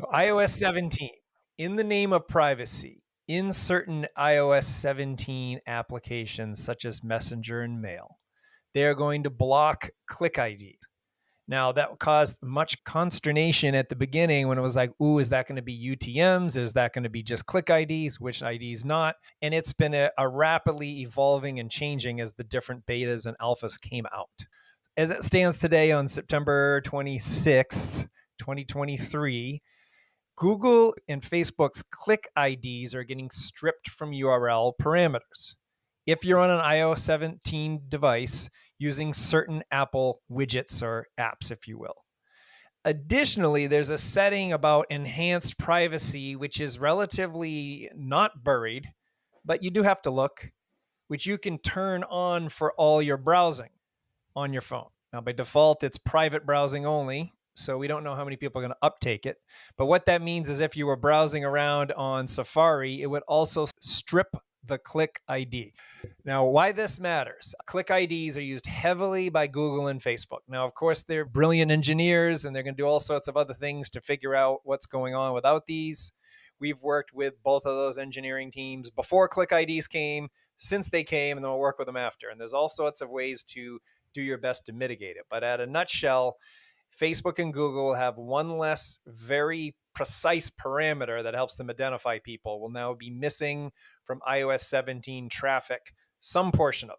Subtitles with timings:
[0.00, 1.10] So iOS 17,
[1.58, 8.16] in the name of privacy, in certain iOS 17 applications such as Messenger and Mail,
[8.72, 10.78] they are going to block click ID.
[11.48, 15.46] Now, that caused much consternation at the beginning when it was like, ooh, is that
[15.46, 16.56] going to be UTMs?
[16.56, 18.18] Is that going to be just click IDs?
[18.18, 19.16] Which IDs not?
[19.42, 23.78] And it's been a, a rapidly evolving and changing as the different betas and alphas
[23.78, 24.46] came out.
[24.96, 28.08] As it stands today on September 26th,
[28.38, 29.60] 2023,
[30.40, 35.54] Google and Facebook's click IDs are getting stripped from URL parameters.
[36.06, 41.78] If you're on an iOS 17 device, using certain Apple widgets or apps, if you
[41.78, 42.06] will.
[42.86, 48.90] Additionally, there's a setting about enhanced privacy, which is relatively not buried,
[49.44, 50.50] but you do have to look,
[51.08, 53.68] which you can turn on for all your browsing
[54.34, 54.88] on your phone.
[55.12, 57.34] Now, by default, it's private browsing only.
[57.60, 59.38] So we don't know how many people are going to uptake it.
[59.76, 63.66] But what that means is if you were browsing around on Safari, it would also
[63.80, 65.72] strip the click ID.
[66.24, 70.40] Now, why this matters click IDs are used heavily by Google and Facebook.
[70.48, 73.54] Now, of course, they're brilliant engineers and they're going to do all sorts of other
[73.54, 76.12] things to figure out what's going on without these.
[76.58, 81.38] We've worked with both of those engineering teams before click IDs came, since they came,
[81.38, 82.28] and then we'll work with them after.
[82.28, 83.80] And there's all sorts of ways to
[84.12, 85.24] do your best to mitigate it.
[85.30, 86.36] But at a nutshell,
[86.98, 92.70] Facebook and Google have one less very precise parameter that helps them identify people will
[92.70, 93.72] now be missing
[94.04, 96.96] from iOS 17 traffic some portion of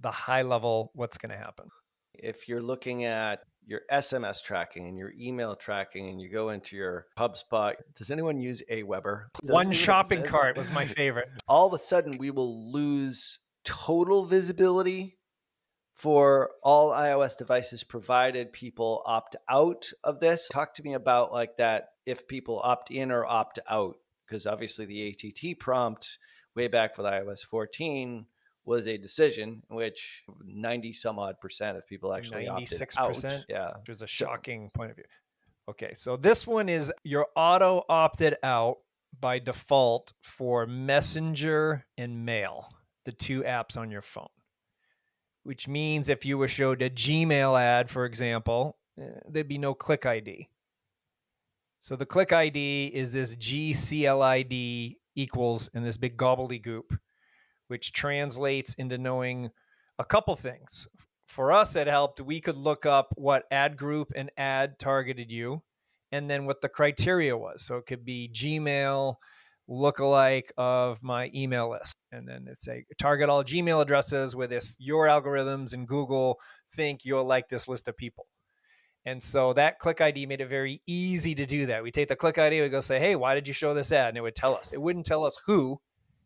[0.00, 1.68] the high level what's going to happen.
[2.14, 6.76] If you're looking at your SMS tracking and your email tracking and you go into
[6.76, 9.26] your HubSpot, does anyone use Aweber?
[9.42, 11.28] One shopping cart was my favorite.
[11.46, 15.17] All of a sudden we will lose total visibility
[15.98, 20.48] for all iOS devices provided people opt out of this.
[20.48, 24.86] Talk to me about like that if people opt in or opt out because obviously
[24.86, 26.18] the ATT prompt
[26.54, 28.26] way back with iOS 14
[28.64, 33.44] was a decision in which 90 some odd percent of people actually 96%, opted out.
[33.48, 33.72] Yeah.
[33.78, 35.06] Which was a shocking point of view.
[35.68, 38.76] Okay, so this one is your auto opted out
[39.18, 42.68] by default for Messenger and Mail,
[43.04, 44.28] the two apps on your phone
[45.48, 49.72] which means if you were showed a Gmail ad, for example, eh, there'd be no
[49.72, 50.46] click ID.
[51.80, 56.98] So the click ID is this GCLID equals in this big gobbledygook,
[57.68, 59.48] which translates into knowing
[59.98, 60.86] a couple things.
[61.26, 62.20] For us, it helped.
[62.20, 65.62] We could look up what ad group and ad targeted you,
[66.12, 67.64] and then what the criteria was.
[67.64, 69.14] So it could be Gmail,
[69.68, 71.96] lookalike of my email list.
[72.10, 76.38] And then it's a target all Gmail addresses with this your algorithms and Google
[76.74, 78.26] think you'll like this list of people.
[79.04, 81.82] And so that click ID made it very easy to do that.
[81.82, 84.08] We take the click ID, we go say, hey, why did you show this ad?
[84.08, 84.72] And it would tell us.
[84.72, 85.78] It wouldn't tell us who,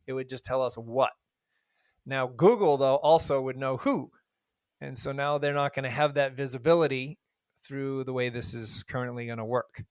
[0.06, 1.10] it would just tell us what.
[2.04, 4.10] Now, Google, though, also would know who.
[4.80, 7.18] And so now they're not going to have that visibility
[7.64, 9.84] through the way this is currently going to work.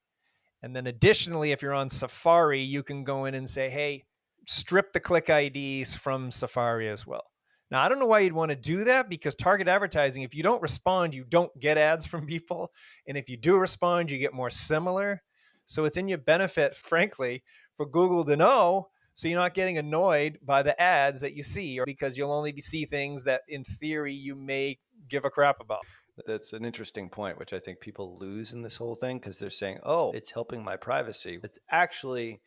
[0.64, 4.04] And then additionally, if you're on Safari, you can go in and say, hey,
[4.48, 7.24] strip the click IDs from Safari as well.
[7.70, 10.44] Now, I don't know why you'd want to do that because target advertising, if you
[10.44, 12.72] don't respond, you don't get ads from people.
[13.08, 15.24] And if you do respond, you get more similar.
[15.66, 17.44] So it's in your benefit, frankly,
[17.78, 21.80] for Google to know so you're not getting annoyed by the ads that you see
[21.80, 24.80] or because you'll only see things that in theory you may
[25.10, 25.82] give a crap about.
[26.26, 29.50] That's an interesting point, which I think people lose in this whole thing because they're
[29.50, 31.40] saying, oh, it's helping my privacy.
[31.44, 32.42] It's actually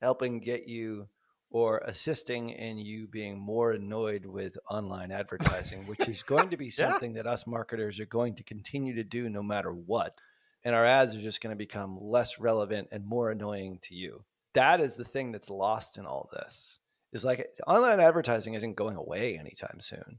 [0.00, 1.08] helping get you
[1.50, 6.70] or assisting in you being more annoyed with online advertising, which is going to be
[6.70, 7.22] something yeah.
[7.22, 10.20] that us marketers are going to continue to do no matter what.
[10.64, 14.24] And our ads are just going to become less relevant and more annoying to you.
[14.54, 16.78] That is the thing that's lost in all this.
[17.12, 20.18] Is like online advertising isn't going away anytime soon.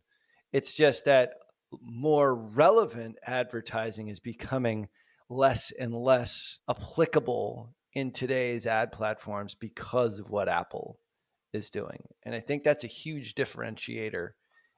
[0.54, 1.34] It's just that
[1.82, 4.88] more relevant advertising is becoming
[5.30, 11.00] less and less applicable in today's ad platforms because of what Apple
[11.54, 12.04] is doing.
[12.24, 14.30] And I think that's a huge differentiator.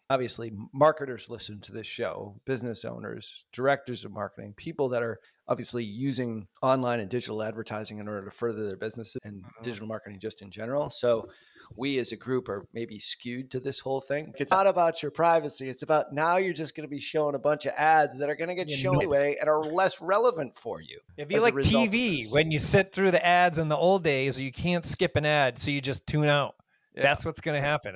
[0.09, 5.83] Obviously, marketers listen to this show, business owners, directors of marketing, people that are obviously
[5.83, 9.63] using online and digital advertising in order to further their business and mm-hmm.
[9.63, 10.89] digital marketing just in general.
[10.89, 11.27] So
[11.75, 14.33] we as a group are maybe skewed to this whole thing.
[14.37, 15.69] It's not about your privacy.
[15.69, 18.35] It's about now you're just going to be shown a bunch of ads that are
[18.35, 20.99] going to get shown anyway and are less relevant for you.
[21.17, 24.51] If you like TV, when you sit through the ads in the old days, you
[24.51, 26.55] can't skip an ad, so you just tune out.
[26.95, 27.03] Yeah.
[27.03, 27.95] That's what's going to happen.